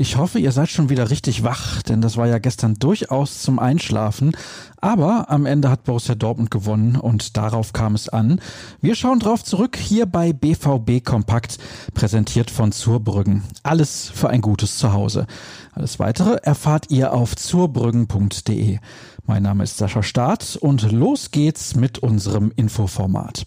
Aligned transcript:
Ich 0.00 0.16
hoffe, 0.16 0.38
ihr 0.38 0.50
seid 0.50 0.70
schon 0.70 0.88
wieder 0.88 1.10
richtig 1.10 1.44
wach, 1.44 1.82
denn 1.82 2.00
das 2.00 2.16
war 2.16 2.26
ja 2.26 2.38
gestern 2.38 2.76
durchaus 2.78 3.42
zum 3.42 3.58
Einschlafen. 3.58 4.34
Aber 4.80 5.28
am 5.28 5.44
Ende 5.44 5.68
hat 5.68 5.84
Borussia 5.84 6.14
Dortmund 6.14 6.50
gewonnen 6.50 6.96
und 6.96 7.36
darauf 7.36 7.74
kam 7.74 7.94
es 7.94 8.08
an. 8.08 8.40
Wir 8.80 8.94
schauen 8.94 9.18
drauf 9.18 9.44
zurück 9.44 9.76
hier 9.76 10.06
bei 10.06 10.32
BVB 10.32 11.04
Kompakt, 11.04 11.58
präsentiert 11.92 12.50
von 12.50 12.72
Zurbrüggen. 12.72 13.42
Alles 13.62 14.10
für 14.14 14.30
ein 14.30 14.40
gutes 14.40 14.78
Zuhause. 14.78 15.26
Alles 15.74 15.98
weitere 15.98 16.36
erfahrt 16.44 16.86
ihr 16.88 17.12
auf 17.12 17.36
zurbrüggen.de. 17.36 18.78
Mein 19.26 19.42
Name 19.42 19.64
ist 19.64 19.76
Sascha 19.76 20.02
Staat 20.02 20.56
und 20.56 20.92
los 20.92 21.30
geht's 21.30 21.74
mit 21.74 21.98
unserem 21.98 22.52
Infoformat. 22.56 23.44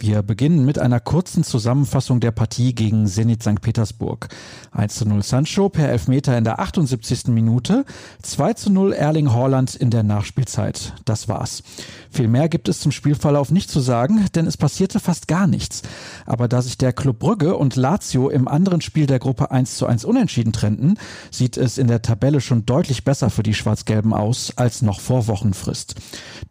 Wir 0.00 0.22
beginnen 0.22 0.64
mit 0.64 0.78
einer 0.78 1.00
kurzen 1.00 1.42
Zusammenfassung 1.42 2.20
der 2.20 2.30
Partie 2.30 2.72
gegen 2.72 3.08
Zenit 3.08 3.42
St. 3.42 3.60
Petersburg. 3.60 4.28
1 4.70 4.94
zu 4.94 5.08
0 5.08 5.24
Sancho 5.24 5.68
per 5.70 5.88
Elfmeter 5.88 6.38
in 6.38 6.44
der 6.44 6.60
78. 6.60 7.26
Minute, 7.28 7.84
2 8.22 8.52
zu 8.52 8.70
0 8.70 8.92
Erling 8.92 9.32
Haaland 9.32 9.74
in 9.74 9.90
der 9.90 10.04
Nachspielzeit. 10.04 10.92
Das 11.04 11.28
war's. 11.28 11.64
Viel 12.10 12.28
mehr 12.28 12.48
gibt 12.48 12.68
es 12.68 12.78
zum 12.78 12.92
Spielverlauf 12.92 13.50
nicht 13.50 13.70
zu 13.70 13.80
sagen, 13.80 14.24
denn 14.36 14.46
es 14.46 14.56
passierte 14.56 15.00
fast 15.00 15.26
gar 15.26 15.48
nichts. 15.48 15.82
Aber 16.26 16.46
da 16.46 16.62
sich 16.62 16.78
der 16.78 16.92
Club 16.92 17.18
Brügge 17.18 17.56
und 17.56 17.74
Lazio 17.74 18.28
im 18.28 18.46
anderen 18.46 18.80
Spiel 18.80 19.06
der 19.06 19.18
Gruppe 19.18 19.50
1 19.50 19.76
zu 19.76 19.86
1 19.86 20.04
unentschieden 20.04 20.52
trennten, 20.52 20.96
sieht 21.32 21.56
es 21.56 21.76
in 21.76 21.88
der 21.88 22.02
Tabelle 22.02 22.40
schon 22.40 22.64
deutlich 22.64 23.02
besser 23.02 23.30
für 23.30 23.42
die 23.42 23.54
Schwarz-Gelben 23.54 24.14
aus 24.14 24.52
als 24.54 24.80
noch 24.80 25.00
vor 25.00 25.26
Wochenfrist. 25.26 25.96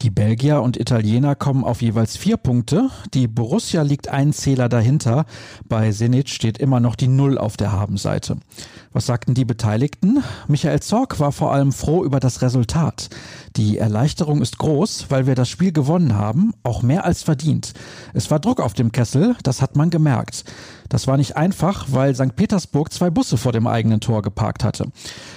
Die 0.01 0.09
Belgier 0.09 0.61
und 0.61 0.75
Italiener 0.75 1.35
kommen 1.35 1.63
auf 1.63 1.81
jeweils 1.81 2.17
vier 2.17 2.35
Punkte, 2.35 2.89
die 3.13 3.36
Borussia 3.37 3.83
liegt 3.83 4.09
einen 4.09 4.33
Zähler 4.33 4.67
dahinter. 4.67 5.27
Bei 5.69 5.91
Zenit 5.91 6.29
steht 6.29 6.57
immer 6.57 6.79
noch 6.79 6.95
die 6.95 7.07
Null 7.07 7.37
auf 7.37 7.55
der 7.55 7.71
Habenseite. 7.71 8.37
Was 8.93 9.05
sagten 9.05 9.35
die 9.35 9.45
Beteiligten? 9.45 10.23
Michael 10.47 10.79
Zorc 10.79 11.19
war 11.19 11.31
vor 11.31 11.53
allem 11.53 11.71
froh 11.71 12.03
über 12.03 12.19
das 12.19 12.41
Resultat. 12.41 13.09
Die 13.55 13.77
Erleichterung 13.77 14.41
ist 14.41 14.57
groß, 14.57 15.07
weil 15.09 15.27
wir 15.27 15.35
das 15.35 15.49
Spiel 15.49 15.71
gewonnen 15.71 16.15
haben, 16.15 16.53
auch 16.63 16.81
mehr 16.81 17.05
als 17.05 17.21
verdient. 17.21 17.73
Es 18.15 18.31
war 18.31 18.39
Druck 18.39 18.59
auf 18.59 18.73
dem 18.73 18.91
Kessel, 18.91 19.35
das 19.43 19.61
hat 19.61 19.75
man 19.75 19.91
gemerkt. 19.91 20.45
Das 20.89 21.05
war 21.05 21.17
nicht 21.17 21.35
einfach, 21.35 21.87
weil 21.89 22.15
St. 22.15 22.35
Petersburg 22.35 22.91
zwei 22.93 23.09
Busse 23.09 23.37
vor 23.37 23.51
dem 23.51 23.67
eigenen 23.67 23.99
Tor 23.99 24.21
geparkt 24.21 24.63
hatte. 24.63 24.87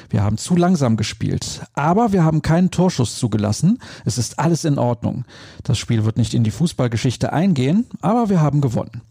Wir 0.09 0.23
haben 0.23 0.39
zu 0.39 0.55
langsam 0.55 0.97
gespielt, 0.97 1.63
aber 1.75 2.13
wir 2.13 2.25
haben 2.25 2.43
keinen 2.43 2.71
Torschuss 2.71 3.19
zugelassen. 3.19 3.79
Es 4.05 4.17
ist 4.17 4.39
alles 4.39 4.65
in 4.65 4.79
Ordnung. 4.79 5.25
Das 5.65 5.79
Spiel 5.79 6.05
wird 6.05 6.17
nicht 6.17 6.35
in 6.35 6.45
die 6.45 6.51
Fußballgeschichte 6.51 7.33
eingehen, 7.33 7.87
aber 8.01 8.29
wir 8.29 8.41
haben 8.41 8.61
gewonnen. 8.61 9.03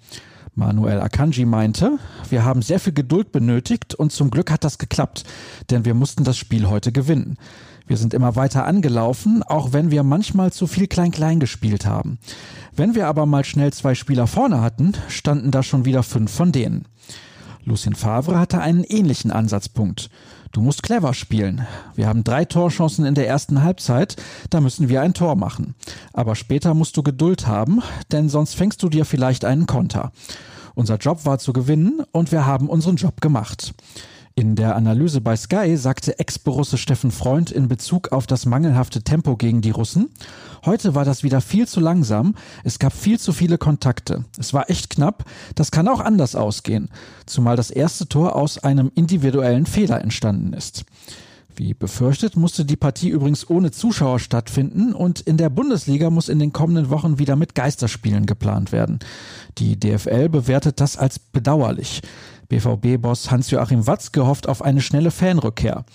Manuel 0.55 0.99
Akanji 0.99 1.45
meinte, 1.45 1.99
wir 2.29 2.43
haben 2.43 2.61
sehr 2.61 2.79
viel 2.79 2.93
Geduld 2.93 3.31
benötigt 3.31 3.95
und 3.95 4.11
zum 4.11 4.29
Glück 4.29 4.51
hat 4.51 4.63
das 4.63 4.77
geklappt, 4.77 5.23
denn 5.69 5.85
wir 5.85 5.93
mussten 5.93 6.23
das 6.23 6.37
Spiel 6.37 6.67
heute 6.67 6.91
gewinnen. 6.91 7.37
Wir 7.87 7.97
sind 7.97 8.13
immer 8.13 8.35
weiter 8.35 8.65
angelaufen, 8.65 9.41
auch 9.41 9.73
wenn 9.73 9.89
wir 9.89 10.03
manchmal 10.03 10.51
zu 10.51 10.67
viel 10.67 10.87
Klein-Klein 10.87 11.39
gespielt 11.39 11.85
haben. 11.85 12.19
Wenn 12.75 12.93
wir 12.93 13.07
aber 13.07 13.25
mal 13.25 13.45
schnell 13.45 13.73
zwei 13.73 13.95
Spieler 13.95 14.27
vorne 14.27 14.61
hatten, 14.61 14.93
standen 15.07 15.49
da 15.49 15.63
schon 15.63 15.85
wieder 15.85 16.03
fünf 16.03 16.31
von 16.31 16.51
denen. 16.51 16.85
Lucien 17.69 17.95
Favre 17.95 18.39
hatte 18.39 18.59
einen 18.59 18.83
ähnlichen 18.83 19.31
Ansatzpunkt. 19.31 20.09
Du 20.51 20.61
musst 20.61 20.81
clever 20.81 21.13
spielen. 21.13 21.67
Wir 21.95 22.07
haben 22.07 22.23
drei 22.23 22.43
Torchancen 22.43 23.05
in 23.05 23.13
der 23.13 23.27
ersten 23.27 23.61
Halbzeit, 23.61 24.15
da 24.49 24.59
müssen 24.59 24.89
wir 24.89 25.01
ein 25.01 25.13
Tor 25.13 25.35
machen. 25.35 25.75
Aber 26.11 26.35
später 26.35 26.73
musst 26.73 26.97
du 26.97 27.03
Geduld 27.03 27.45
haben, 27.45 27.81
denn 28.11 28.27
sonst 28.27 28.55
fängst 28.55 28.81
du 28.81 28.89
dir 28.89 29.05
vielleicht 29.05 29.45
einen 29.45 29.67
Konter. 29.67 30.11
Unser 30.73 30.97
Job 30.97 31.25
war 31.25 31.37
zu 31.37 31.53
gewinnen 31.53 32.01
und 32.11 32.31
wir 32.31 32.47
haben 32.47 32.67
unseren 32.67 32.95
Job 32.95 33.21
gemacht. 33.21 33.75
In 34.39 34.55
der 34.55 34.77
Analyse 34.77 35.19
bei 35.19 35.35
Sky 35.35 35.75
sagte 35.75 36.17
Ex-Borusse 36.17 36.77
Steffen 36.77 37.11
Freund 37.11 37.51
in 37.51 37.67
Bezug 37.67 38.13
auf 38.13 38.25
das 38.25 38.45
mangelhafte 38.45 39.01
Tempo 39.01 39.35
gegen 39.35 39.59
die 39.59 39.71
Russen, 39.71 40.11
heute 40.63 40.95
war 40.95 41.03
das 41.03 41.23
wieder 41.23 41.41
viel 41.41 41.67
zu 41.67 41.81
langsam, 41.81 42.35
es 42.63 42.79
gab 42.79 42.93
viel 42.93 43.19
zu 43.19 43.33
viele 43.33 43.57
Kontakte. 43.57 44.23
Es 44.37 44.53
war 44.53 44.69
echt 44.69 44.91
knapp, 44.91 45.25
das 45.55 45.71
kann 45.71 45.89
auch 45.89 45.99
anders 45.99 46.37
ausgehen, 46.37 46.87
zumal 47.25 47.57
das 47.57 47.69
erste 47.69 48.07
Tor 48.07 48.37
aus 48.37 48.57
einem 48.59 48.93
individuellen 48.95 49.65
Fehler 49.65 49.99
entstanden 49.99 50.53
ist. 50.53 50.85
Wie 51.53 51.73
befürchtet, 51.73 52.37
musste 52.37 52.63
die 52.63 52.77
Partie 52.77 53.09
übrigens 53.09 53.49
ohne 53.49 53.71
Zuschauer 53.71 54.19
stattfinden 54.19 54.93
und 54.93 55.19
in 55.19 55.35
der 55.35 55.49
Bundesliga 55.49 56.09
muss 56.09 56.29
in 56.29 56.39
den 56.39 56.53
kommenden 56.53 56.89
Wochen 56.89 57.19
wieder 57.19 57.35
mit 57.35 57.55
Geisterspielen 57.55 58.25
geplant 58.25 58.71
werden. 58.71 58.99
Die 59.57 59.77
DFL 59.77 60.29
bewertet 60.29 60.79
das 60.79 60.95
als 60.95 61.19
bedauerlich. 61.19 62.01
BVB-Boss 62.49 63.31
Hans-Joachim 63.31 63.87
Watzke 63.87 64.25
hofft 64.25 64.49
auf 64.49 64.61
eine 64.61 64.81
schnelle 64.81 65.11
Fanrückkehr. 65.11 65.85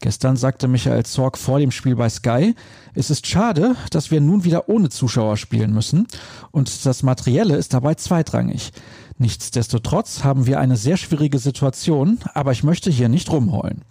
Gestern 0.00 0.36
sagte 0.36 0.68
Michael 0.68 1.04
Zorg 1.04 1.36
vor 1.36 1.58
dem 1.58 1.70
Spiel 1.70 1.96
bei 1.96 2.08
Sky, 2.08 2.54
es 2.94 3.10
ist 3.10 3.26
schade, 3.26 3.74
dass 3.90 4.10
wir 4.10 4.20
nun 4.20 4.44
wieder 4.44 4.68
ohne 4.68 4.88
Zuschauer 4.88 5.36
spielen 5.36 5.74
müssen 5.74 6.06
und 6.52 6.86
das 6.86 7.02
Materielle 7.02 7.56
ist 7.56 7.74
dabei 7.74 7.94
zweitrangig. 7.94 8.72
Nichtsdestotrotz 9.18 10.24
haben 10.24 10.46
wir 10.46 10.60
eine 10.60 10.76
sehr 10.76 10.96
schwierige 10.96 11.38
Situation, 11.38 12.18
aber 12.32 12.52
ich 12.52 12.64
möchte 12.64 12.90
hier 12.90 13.08
nicht 13.08 13.30
rumheulen. 13.30 13.82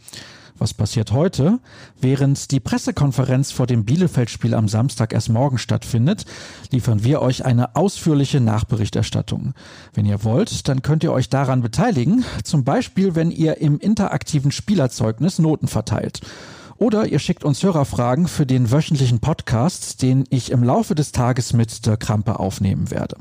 Was 0.64 0.74
passiert 0.74 1.12
heute? 1.12 1.60
Während 2.00 2.52
die 2.52 2.62
Pressekonferenz 2.62 3.52
vor 3.52 3.68
dem 3.68 3.84
Bielefeld-Spiel 3.84 4.54
am 4.54 4.70
Samstag 4.70 5.12
erst 5.12 5.28
morgen 5.28 5.58
stattfindet, 5.58 6.24
liefern 6.72 7.04
wir 7.04 7.22
euch 7.22 7.44
eine 7.44 7.76
ausführliche 7.76 8.40
Nachberichterstattung. 8.40 9.56
Wenn 9.94 10.06
ihr 10.06 10.24
wollt, 10.24 10.70
dann 10.70 10.82
könnt 10.82 11.04
ihr 11.04 11.12
euch 11.12 11.28
daran 11.28 11.62
beteiligen, 11.62 12.24
zum 12.46 12.64
Beispiel 12.64 13.14
wenn 13.14 13.30
ihr 13.30 13.58
im 13.58 13.78
interaktiven 13.78 14.52
Spielerzeugnis 14.54 15.38
Noten 15.38 15.68
verteilt. 15.68 16.22
Oder 16.78 17.08
ihr 17.08 17.20
schickt 17.20 17.44
uns 17.44 17.62
Hörerfragen 17.62 18.30
für 18.30 18.46
den 18.46 18.72
wöchentlichen 18.72 19.20
Podcast, 19.20 20.02
den 20.02 20.24
ich 20.30 20.50
im 20.50 20.64
Laufe 20.64 20.96
des 20.96 21.12
Tages 21.12 21.52
mit 21.52 21.86
der 21.86 21.98
Krampe 21.98 22.40
aufnehmen 22.40 22.90
werde. 22.90 23.18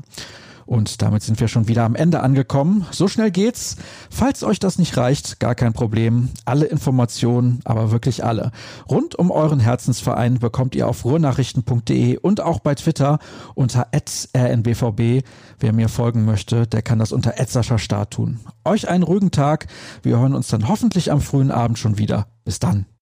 Und 0.65 1.01
damit 1.01 1.23
sind 1.23 1.39
wir 1.39 1.47
schon 1.47 1.67
wieder 1.67 1.83
am 1.83 1.95
Ende 1.95 2.21
angekommen. 2.21 2.85
So 2.91 3.07
schnell 3.07 3.31
geht's. 3.31 3.77
Falls 4.09 4.43
euch 4.43 4.59
das 4.59 4.79
nicht 4.79 4.97
reicht, 4.97 5.39
gar 5.39 5.55
kein 5.55 5.73
Problem. 5.73 6.29
Alle 6.45 6.65
Informationen, 6.65 7.59
aber 7.65 7.91
wirklich 7.91 8.23
alle. 8.23 8.51
Rund 8.89 9.15
um 9.15 9.31
euren 9.31 9.59
Herzensverein 9.59 10.39
bekommt 10.39 10.75
ihr 10.75 10.87
auf 10.87 11.05
ruhrnachrichten.de 11.05 12.17
und 12.17 12.41
auch 12.41 12.59
bei 12.59 12.75
Twitter 12.75 13.19
unter 13.55 13.87
rnbvb. 13.93 15.23
Wer 15.59 15.73
mir 15.73 15.89
folgen 15.89 16.25
möchte, 16.25 16.67
der 16.67 16.81
kann 16.81 16.99
das 16.99 17.11
unter 17.11 17.33
Start 17.77 18.11
tun. 18.11 18.39
Euch 18.65 18.87
einen 18.89 19.03
ruhigen 19.03 19.31
Tag. 19.31 19.67
Wir 20.01 20.19
hören 20.19 20.35
uns 20.35 20.47
dann 20.47 20.67
hoffentlich 20.67 21.11
am 21.11 21.21
frühen 21.21 21.51
Abend 21.51 21.79
schon 21.79 21.97
wieder. 21.97 22.27
Bis 22.45 22.59
dann. 22.59 22.85